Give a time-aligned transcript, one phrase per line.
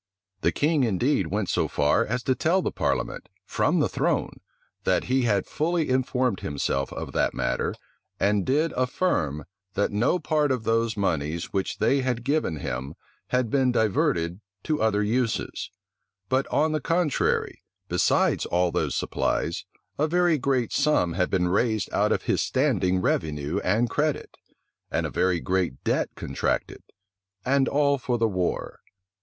[0.41, 4.39] The king indeed went so far as to tell the parliament from the throne,
[4.83, 7.75] "that he had fully informed himself of that matter,
[8.19, 9.45] and did affirm,
[9.75, 12.95] that no part of those moneys which they had given him
[13.27, 15.69] had been diverted to other uses;
[16.29, 19.65] but, on the contrary, besides all those supplies,
[19.99, 24.33] a very great sum had been raised out of his standing revenue and credit,
[24.89, 26.81] and a very great debt contracted;
[27.45, 28.79] and all for the war."